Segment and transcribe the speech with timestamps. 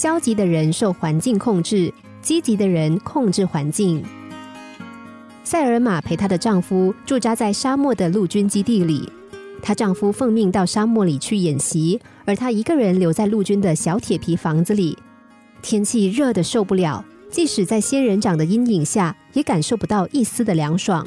[0.00, 1.92] 消极的人受环境控制，
[2.22, 4.02] 积极的人控制环境。
[5.44, 9.06] 塞尔玛陪她的丈夫驻扎在沙漠的陆军基地里，
[9.60, 14.96] 她丈夫奉命到沙漠里去演习，而她一个人留在陆军的小铁皮房子里。
[15.60, 21.06] 天气热得受不了，即使在仙人掌的阴影下，也感受不到一丝的凉爽。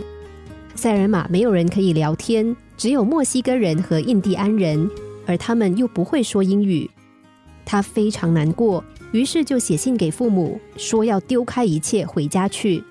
[0.76, 4.88] 塞尔玛没有人可以聊天，只有墨西哥人和印第安人，
[5.26, 6.88] 而他们又不会说英语。
[7.66, 12.84] 他非常难过，于是就写信给父母，说要丢开一切回家去。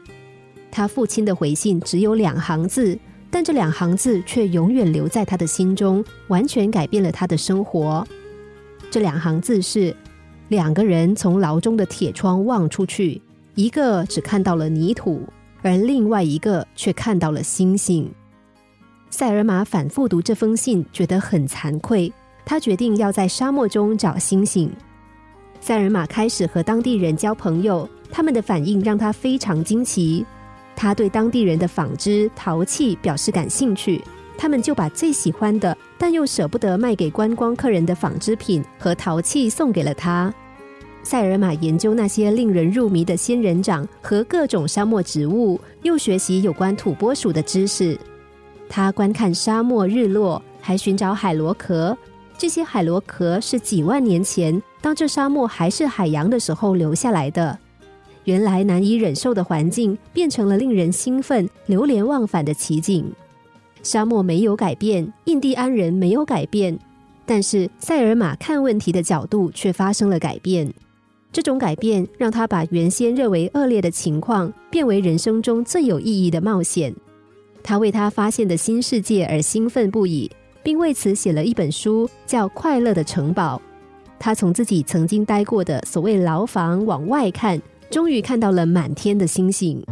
[0.71, 2.99] 他父亲的回信只有两行字，
[3.31, 8.07] 但这两行字却永远留在他的心中，完全改变了他的生活。
[8.91, 9.95] 这两行字是：
[10.49, 13.21] 两个人从牢中的铁窗望出去，
[13.55, 15.23] 一个只看到了泥土，
[15.63, 18.11] 而另外一个却看到了星星。
[19.11, 22.11] 塞尔玛反复读这封信，觉得很惭愧。
[22.45, 24.71] 他决定要在沙漠中找星星。
[25.61, 30.25] 塞尔玛开始和当地人交朋友，他们的反应让他非常惊奇。
[30.75, 34.03] 他对当地人的纺织、陶器表示感兴趣，
[34.37, 40.33] 他们就把最喜欢的但又舍不得卖给观光客人的纺织品和陶器送给了他。
[41.05, 47.97] 塞尔玛研究那些令人入迷的仙人掌和各种沙漠植物，又学习有关土拨鼠的知识。
[48.69, 51.97] 他观看沙漠日落，还寻找海螺壳。
[52.43, 57.57] 这些海螺壳是几万年前，当这沙漠还是海洋的时候留下来的。
[58.25, 63.09] 原来难以忍受的环境变成了令人兴奋、流连忘返的奇景。
[63.85, 66.77] 沙漠没有改变，印第安人没有改变，
[67.25, 70.69] 但是塞尔玛看问题的角度却发生了改变。
[71.31, 76.93] 这种改变让他把原先认为恶劣的情况变为人生中最有意义的冒险。
[77.63, 80.29] 他为他发现的新世界而兴奋不已，
[80.63, 83.61] 并为此写了一本书，叫《快乐的城堡》。
[84.19, 87.61] 他从自己曾经待过的所谓牢房往外看。
[87.91, 89.85] 终于看到了满天的星星。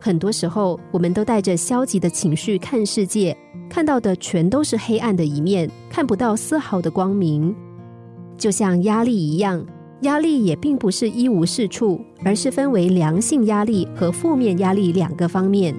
[0.00, 3.36] 很多时候，我们都带着消极的情绪看世界，
[3.68, 7.54] 看到的全都是黑暗的一面，看不到丝毫的光明。
[8.38, 9.62] 就像压力一样，
[10.00, 15.74] 压力也并不是一无是处，而是分为良性压力和负面压力两个方面。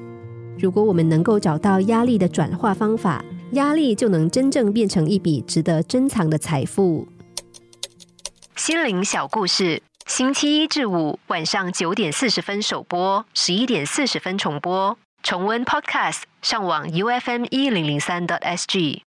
[0.59, 7.07] 如果我们能够找到压力的转化方法，压力就能真正变成一笔值得珍藏的财富。
[8.57, 14.97] 心灵小故事，星期一至五晚上九点四十分首播，十一点四十分重播。
[15.23, 19.03] 重温 Podcast，上网 U F M 一零零三 t S G。